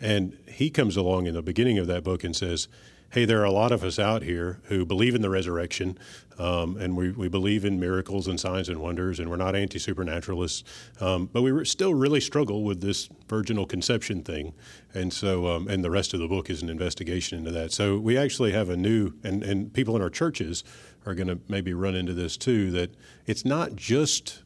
[0.00, 2.68] and he comes along in the beginning of that book and says.
[3.12, 5.98] Hey, there are a lot of us out here who believe in the resurrection,
[6.38, 9.78] um, and we, we believe in miracles and signs and wonders, and we're not anti
[9.78, 10.64] supernaturalists,
[10.98, 14.54] um, but we re- still really struggle with this virginal conception thing.
[14.94, 17.70] And so, um, and the rest of the book is an investigation into that.
[17.70, 20.64] So we actually have a new, and, and people in our churches
[21.04, 22.94] are going to maybe run into this too, that
[23.26, 24.42] it's not just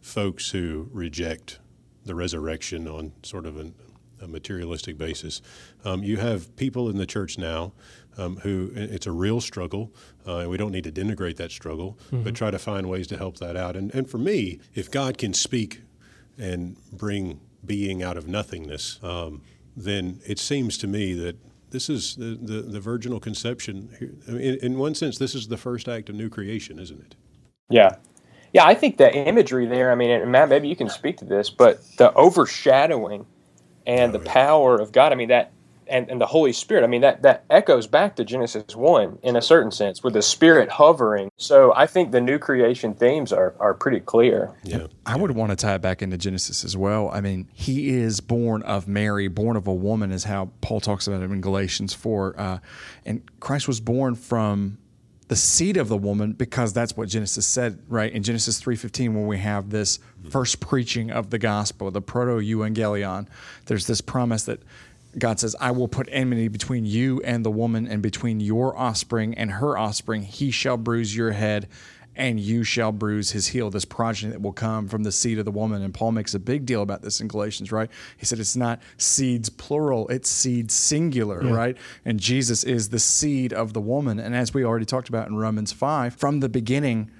[0.00, 1.58] folks who reject
[2.04, 3.74] the resurrection on sort of an,
[4.26, 5.40] a materialistic basis.
[5.84, 7.72] Um, you have people in the church now
[8.18, 9.92] um, who it's a real struggle,
[10.26, 13.16] uh, and we don't need to denigrate that struggle, but try to find ways to
[13.16, 13.76] help that out.
[13.76, 15.82] And, and for me, if God can speak
[16.38, 19.42] and bring being out of nothingness, um,
[19.76, 21.36] then it seems to me that
[21.70, 24.20] this is the, the, the virginal conception.
[24.28, 27.00] I mean, in, in one sense, this is the first act of new creation, isn't
[27.00, 27.16] it?
[27.68, 27.96] Yeah.
[28.52, 31.50] Yeah, I think the imagery there, I mean, Matt, maybe you can speak to this,
[31.50, 33.26] but the overshadowing
[33.86, 35.52] and the power of God, I mean, that,
[35.88, 39.36] and, and the Holy Spirit, I mean, that, that echoes back to Genesis 1 in
[39.36, 41.30] a certain sense with the Spirit hovering.
[41.36, 44.52] So I think the new creation themes are, are pretty clear.
[44.64, 44.88] Yeah.
[45.04, 47.08] I would want to tie it back into Genesis as well.
[47.10, 51.06] I mean, he is born of Mary, born of a woman, is how Paul talks
[51.06, 52.34] about it in Galatians 4.
[52.40, 52.58] Uh,
[53.04, 54.78] and Christ was born from
[55.28, 58.12] the seed of the woman because that's what Genesis said, right?
[58.12, 59.98] In Genesis 3.15, when we have this
[60.30, 63.26] first preaching of the gospel, the proto-evangelion,
[63.66, 64.60] there's this promise that
[65.18, 69.34] God says, I will put enmity between you and the woman and between your offspring
[69.34, 70.22] and her offspring.
[70.22, 71.68] He shall bruise your head
[72.16, 75.44] and you shall bruise his heel, this progeny that will come from the seed of
[75.44, 75.82] the woman.
[75.82, 77.90] And Paul makes a big deal about this in Galatians, right?
[78.16, 81.76] He said it's not seeds plural, it's seed singular, right?
[82.04, 84.18] And Jesus is the seed of the woman.
[84.18, 87.10] And as we already talked about in Romans 5, from the beginning,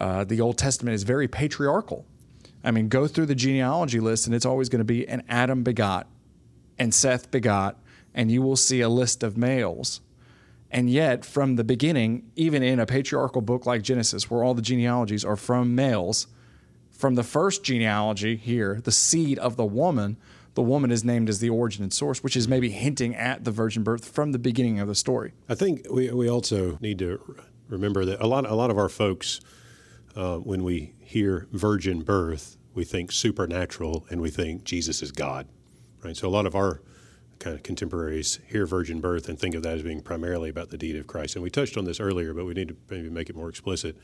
[0.00, 2.06] uh, the Old Testament is very patriarchal.
[2.64, 5.62] I mean, go through the genealogy list, and it's always going to be an Adam
[5.62, 6.06] begot,
[6.78, 7.78] and Seth begot,
[8.14, 10.00] and you will see a list of males.
[10.70, 14.62] And yet, from the beginning, even in a patriarchal book like Genesis, where all the
[14.62, 16.26] genealogies are from males,
[16.90, 20.18] from the first genealogy here, the seed of the woman,
[20.54, 23.52] the woman is named as the origin and source, which is maybe hinting at the
[23.52, 25.32] virgin birth from the beginning of the story.
[25.48, 27.36] I think we, we also need to
[27.68, 29.40] remember that a lot a lot of our folks,
[30.16, 35.46] uh, when we hear virgin birth, we think supernatural and we think Jesus is God,
[36.02, 36.16] right?
[36.16, 36.82] So a lot of our
[37.38, 40.78] kind of contemporaries hear virgin birth and think of that as being primarily about the
[40.78, 41.36] deity of Christ.
[41.36, 43.96] And we touched on this earlier, but we need to maybe make it more explicit.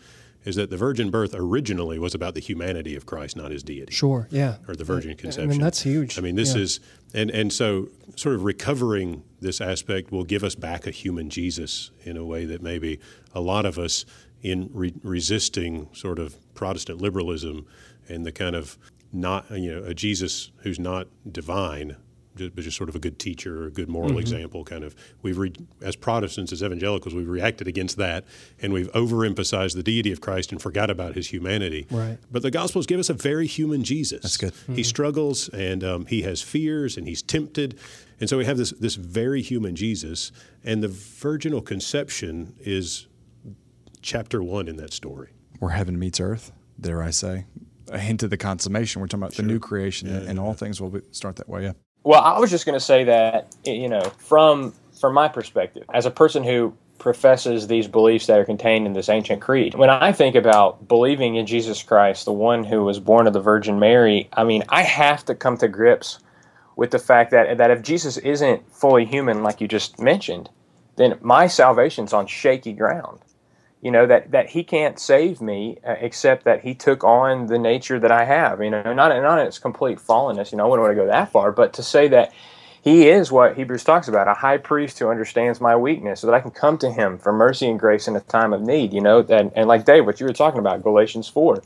[0.44, 3.92] Is that the virgin birth originally was about the humanity of Christ, not his deity
[3.94, 4.29] Sure.
[4.31, 4.57] Yeah.
[4.68, 5.49] or the virgin I conception.
[5.49, 6.18] mean, that's huge.
[6.18, 6.61] I mean, this Yeah.
[6.62, 6.81] is
[7.14, 11.90] and and so sort of recovering this aspect will give us back a human Jesus
[12.05, 13.01] in a way that maybe
[13.35, 14.05] a lot of us
[14.42, 17.64] in re- resisting sort of Protestant liberalism
[18.09, 18.77] and the kind of
[19.12, 21.97] not you know a Jesus who's not divine.
[22.37, 24.94] Ju- But just sort of a good teacher or a good moral example, kind of.
[25.23, 28.25] We've, re- as Protestants, as evangelicals, we've reacted against that,
[28.61, 31.87] and we've overemphasized the deity of Christ and forgot about his humanity.
[31.90, 32.18] Right.
[32.31, 34.23] But the Gospels give us a very human Jesus.
[34.23, 34.53] That's good.
[34.75, 37.79] He struggles and um, he has fears and he's tempted.
[38.20, 40.31] And so we have this, this very human Jesus.
[40.62, 43.07] And the virginal conception is
[44.03, 45.31] chapter one in that story.
[45.59, 47.47] Where heaven meets earth, dare I say.
[47.88, 49.01] A hint of the consummation.
[49.01, 51.64] We're talking about the new creation, and all things will be, start that way.
[51.64, 51.73] Yeah.
[52.05, 56.07] Well, I was just going to say that you know, from from my perspective, as
[56.07, 60.12] a person who professes these beliefs that are contained in this ancient creed, when I
[60.12, 64.29] think about believing in Jesus Christ, the one who was born of the Virgin Mary,
[64.35, 66.19] I mean, I have to come to grips
[66.77, 70.51] with the fact that that if Jesus isn't fully human, like you just mentioned,
[70.97, 73.21] then my salvation's on shaky ground.
[73.85, 77.59] You know that that He can't save me uh, except that He took on the
[77.59, 78.61] nature that I have.
[78.61, 80.51] You know, not not in its complete fallenness.
[80.51, 82.33] You know, I wouldn't want to go that far, but to say that
[82.85, 86.35] he is what Hebrews talks about a high priest who understands my weakness so that
[86.35, 88.92] I can come to him for mercy and grace in a time of need.
[88.92, 91.62] You know, that, and like Dave, what you were talking about, Galatians 4.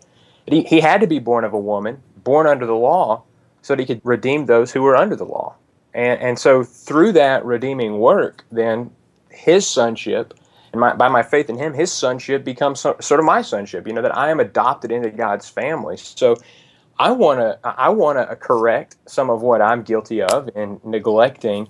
[0.46, 3.24] He, he had to be born of a woman, born under the law,
[3.62, 5.57] so that he could redeem those who were under the law.
[5.92, 8.92] And, and so through that redeeming work, then
[9.28, 10.35] his sonship,
[10.72, 13.87] and my, by my faith in him, his sonship becomes so, sort of my sonship,
[13.87, 15.96] you know, that I am adopted into God's family.
[15.96, 16.37] So
[16.98, 21.68] I want to I want to correct some of what I'm guilty of in neglecting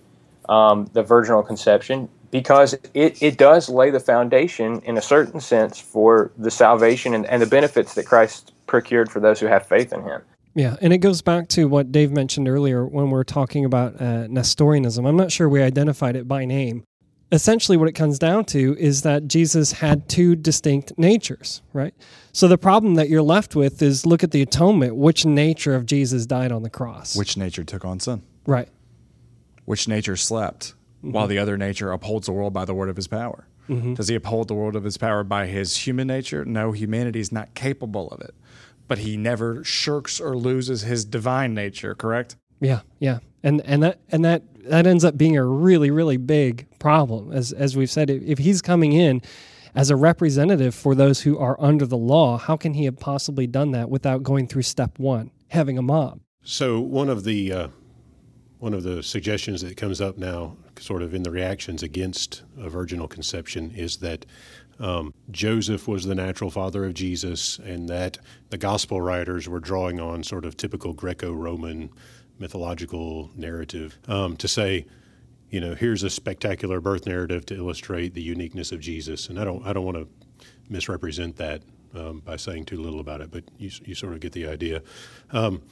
[0.48, 5.78] um, the virginal conception because it, it does lay the foundation in a certain sense
[5.78, 9.92] for the salvation and, and the benefits that Christ procured for those who have faith
[9.92, 10.22] in him.
[10.54, 14.26] Yeah, and it goes back to what Dave mentioned earlier when we're talking about uh,
[14.26, 15.06] Nestorianism.
[15.06, 16.84] I'm not sure we identified it by name,
[17.30, 21.94] essentially what it comes down to is that Jesus had two distinct natures, right?
[22.32, 24.96] So the problem that you're left with is look at the atonement.
[24.96, 27.16] Which nature of Jesus died on the cross?
[27.16, 28.22] Which nature took on sin?
[28.46, 28.68] Right.
[29.64, 31.12] Which nature slept mm-hmm.
[31.12, 33.46] while the other nature upholds the world by the word of his power?
[33.68, 33.94] Mm-hmm.
[33.94, 36.44] Does he uphold the world of his power by his human nature?
[36.44, 38.34] No, humanity is not capable of it.
[38.86, 42.36] But he never shirks or loses his divine nature, correct?
[42.60, 43.18] Yeah, yeah.
[43.42, 47.32] And and that and that that ends up being a really really big problem.
[47.32, 49.22] As as we've said if he's coming in
[49.74, 53.46] as a representative for those who are under the law how can he have possibly
[53.46, 56.20] done that without going through step 1 having a mob?
[56.42, 57.68] So one of the uh,
[58.58, 62.68] one of the suggestions that comes up now sort of in the reactions against a
[62.68, 64.24] virginal conception is that
[64.80, 68.18] um, Joseph was the natural father of Jesus, and that
[68.50, 71.90] the gospel writers were drawing on sort of typical Greco Roman
[72.38, 74.86] mythological narrative um, to say,
[75.50, 79.28] you know, here's a spectacular birth narrative to illustrate the uniqueness of Jesus.
[79.28, 80.08] And I don't, I don't want to
[80.68, 81.62] misrepresent that
[81.94, 84.82] um, by saying too little about it, but you, you sort of get the idea.
[85.30, 85.62] Um,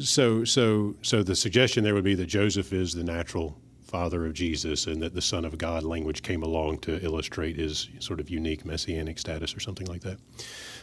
[0.00, 3.56] so, so, so the suggestion there would be that Joseph is the natural
[3.94, 7.88] father of Jesus, and that the Son of God language came along to illustrate his
[8.00, 10.18] sort of unique messianic status, or something like that.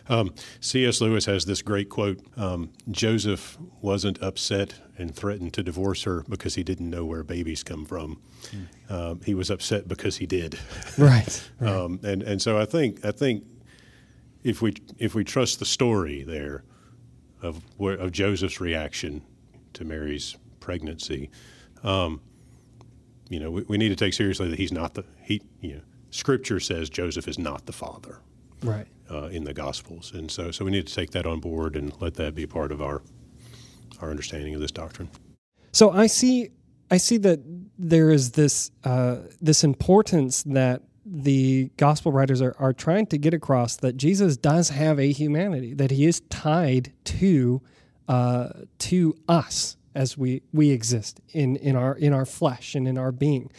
[0.08, 1.02] Um, C.S.
[1.02, 6.56] Lewis has this great quote um, Joseph wasn't upset and threatened to divorce her because
[6.56, 8.22] he didn't know where babies come from.
[8.50, 8.92] Mm.
[8.92, 10.58] Um, he was upset because he did.
[10.98, 11.50] Right.
[11.60, 11.70] right.
[11.70, 13.44] Um, and and so I think I think
[14.42, 16.64] if we if we trust the story there
[17.42, 19.22] of where, of Joseph's reaction
[19.74, 21.30] to Mary's pregnancy,
[21.84, 22.22] um,
[23.32, 25.42] you know, we, we need to take seriously that he's not the he.
[25.62, 28.20] You know, Scripture says Joseph is not the father
[28.62, 31.78] right uh, in the Gospels, and so so we need to take that on board
[31.78, 33.02] and let that be part of our
[34.02, 35.10] our understanding of this doctrine.
[35.72, 36.50] So I see
[36.92, 37.40] I see that
[37.80, 43.34] there is this uh, this importance that the gospel writers are, are trying to get
[43.34, 47.62] across that Jesus does have a humanity, that he is tied to
[48.10, 52.98] uh, to us as we we exist in in our in our flesh and in
[52.98, 53.52] our being.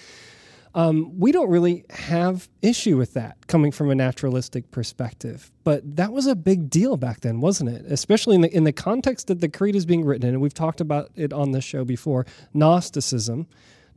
[0.75, 6.13] Um, we don't really have issue with that coming from a naturalistic perspective, but that
[6.13, 7.85] was a big deal back then, wasn't it?
[7.87, 10.55] Especially in the in the context that the creed is being written in, and we've
[10.55, 12.25] talked about it on this show before.
[12.55, 13.49] Gnosticism,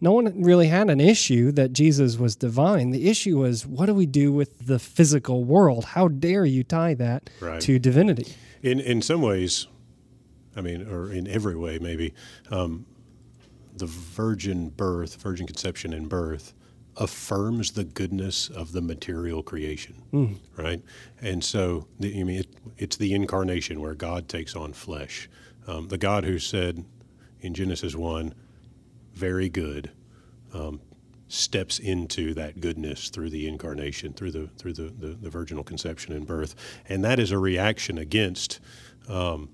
[0.02, 2.92] no one really had an issue that Jesus was divine.
[2.92, 5.86] The issue was what do we do with the physical world?
[5.86, 7.62] How dare you tie that right.
[7.62, 8.36] to divinity?
[8.62, 9.68] In in some ways,
[10.56, 12.14] I mean, or in every way, maybe.
[12.52, 12.86] Um,
[13.76, 16.54] the virgin birth, virgin conception and birth,
[16.98, 20.36] affirms the goodness of the material creation, mm.
[20.56, 20.82] right?
[21.22, 25.30] And so, the, I mean, it, it's the incarnation where God takes on flesh.
[25.68, 26.86] Um, the God who said
[27.42, 28.34] in Genesis 1,
[29.14, 29.92] very good,
[30.54, 30.80] um,
[31.28, 36.14] steps into that goodness through the incarnation, through the through the, the, the virginal conception
[36.14, 36.56] and birth,
[36.88, 38.60] and that is a reaction against
[39.10, 39.50] um,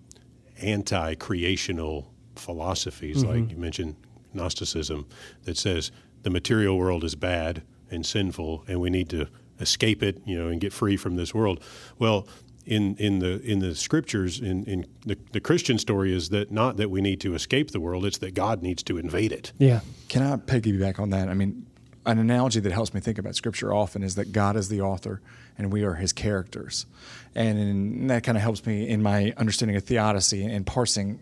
[0.61, 3.41] anti-creational philosophies, mm-hmm.
[3.41, 3.95] like you mentioned,
[4.33, 5.05] Gnosticism,
[5.43, 5.91] that says
[6.23, 9.27] the material world is bad and sinful, and we need to
[9.59, 11.61] escape it, you know, and get free from this world.
[11.99, 12.27] Well,
[12.65, 16.77] in, in the in the scriptures, in, in the, the Christian story is that not
[16.77, 19.51] that we need to escape the world; it's that God needs to invade it.
[19.57, 19.81] Yeah.
[20.09, 21.27] Can I piggyback on that?
[21.27, 21.65] I mean,
[22.05, 25.21] an analogy that helps me think about scripture often is that God is the author
[25.57, 26.85] and we are his characters.
[27.35, 31.19] And that kind of helps me in my understanding of theodicy and parsing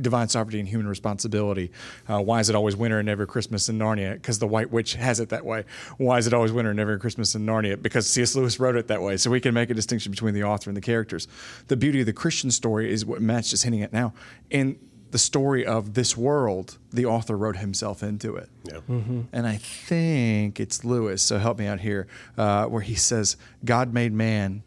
[0.00, 1.70] divine sovereignty and human responsibility.
[2.08, 4.14] Uh, why is it always winter and never Christmas in Narnia?
[4.14, 5.64] Because the White Witch has it that way.
[5.98, 7.80] Why is it always winter and never Christmas in Narnia?
[7.80, 8.34] Because C.S.
[8.34, 9.16] Lewis wrote it that way.
[9.16, 11.28] So we can make a distinction between the author and the characters.
[11.68, 14.14] The beauty of the Christian story is what Matt's just hinting at now.
[14.50, 14.78] In
[15.10, 18.48] the story of this world, the author wrote himself into it.
[18.64, 18.80] Yeah.
[18.88, 19.22] Mm-hmm.
[19.32, 22.06] And I think it's Lewis, so help me out here,
[22.36, 24.62] uh, where he says, God made man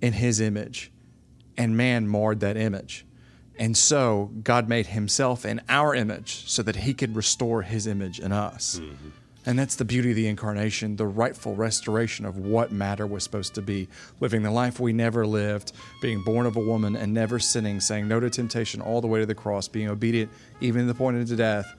[0.00, 0.92] in his image,
[1.56, 3.06] and man marred that image
[3.58, 8.20] And so God made himself in our image so that he could restore his image
[8.20, 8.80] in us.
[8.80, 9.08] Mm-hmm.
[9.48, 13.54] And that's the beauty of the incarnation, the rightful restoration of what matter was supposed
[13.54, 13.88] to be.
[14.20, 15.72] Living the life we never lived,
[16.02, 19.20] being born of a woman and never sinning, saying no to temptation all the way
[19.20, 20.30] to the cross, being obedient
[20.60, 21.74] even to the point of death.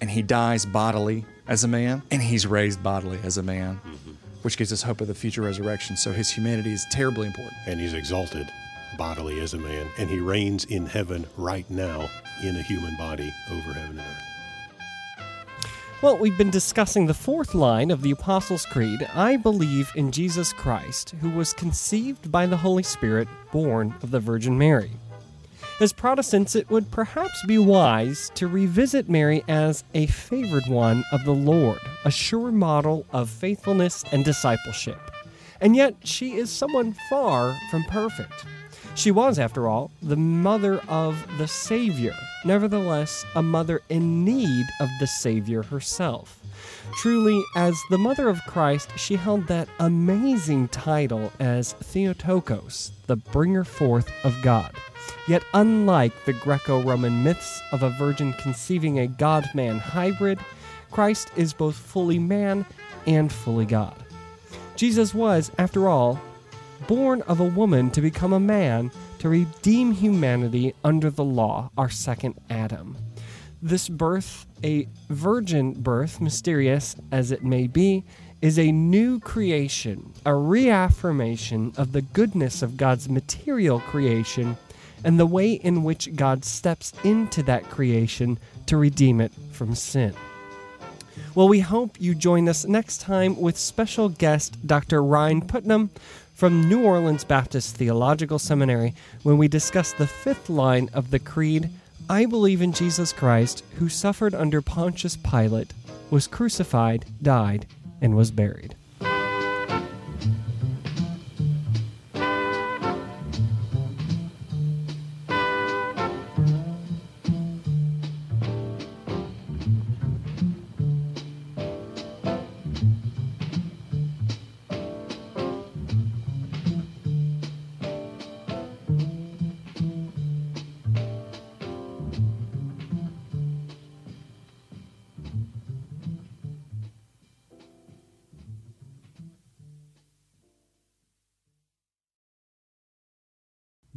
[0.00, 4.12] And he dies bodily as a man, and he's raised bodily as a man, mm-hmm.
[4.42, 5.96] which gives us hope of the future resurrection.
[5.96, 7.56] So his humanity is terribly important.
[7.66, 8.48] And he's exalted
[8.96, 12.08] bodily as a man, and he reigns in heaven right now
[12.44, 14.22] in a human body over heaven and earth.
[16.04, 20.52] Well, we've been discussing the fourth line of the Apostles' Creed I believe in Jesus
[20.52, 24.90] Christ, who was conceived by the Holy Spirit, born of the Virgin Mary.
[25.80, 31.24] As Protestants, it would perhaps be wise to revisit Mary as a favored one of
[31.24, 35.10] the Lord, a sure model of faithfulness and discipleship.
[35.58, 38.44] And yet, she is someone far from perfect.
[38.96, 42.14] She was, after all, the mother of the Savior,
[42.44, 46.40] nevertheless, a mother in need of the Savior herself.
[46.98, 53.64] Truly, as the mother of Christ, she held that amazing title as Theotokos, the bringer
[53.64, 54.72] forth of God.
[55.26, 60.38] Yet, unlike the Greco Roman myths of a virgin conceiving a God man hybrid,
[60.92, 62.64] Christ is both fully man
[63.06, 63.96] and fully God.
[64.76, 66.20] Jesus was, after all,
[66.86, 71.90] born of a woman to become a man to redeem humanity under the law, our
[71.90, 72.96] second Adam.
[73.62, 78.04] This birth, a virgin birth, mysterious as it may be,
[78.42, 84.56] is a new creation, a reaffirmation of the goodness of God's material creation
[85.02, 90.14] and the way in which God steps into that creation to redeem it from sin.
[91.34, 95.02] Well, we hope you join us next time with special guest Dr.
[95.02, 95.90] Ryan Putnam,
[96.34, 101.70] from New Orleans Baptist Theological Seminary when we discuss the fifth line of the Creed
[102.10, 105.72] I believe in Jesus Christ, who suffered under Pontius Pilate,
[106.10, 107.66] was crucified, died,
[108.02, 108.76] and was buried.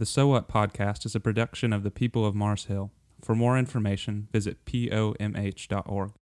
[0.08, 2.92] So What podcast is a production of the people of Mars Hill.
[3.22, 6.14] For more information, visit pomh.org.